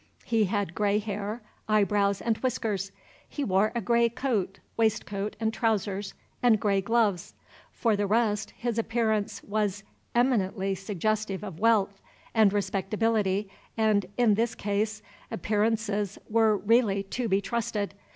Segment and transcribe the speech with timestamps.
[0.25, 2.91] He had gray hair, eyebrows, and whiskers;
[3.29, 7.35] he wore a gray coat, waistcoat, and trousers, and gray gloves.
[7.71, 9.83] For the rest, his appearance was
[10.15, 12.01] eminently suggestive of wealth
[12.33, 17.93] and respectability and, in this case, appearances were really to be trusted.